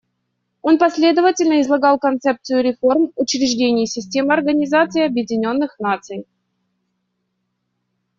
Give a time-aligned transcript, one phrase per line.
[0.63, 6.25] Он последовательно излагал концепцию реформ учреждений системы Организации Объединенных Наций.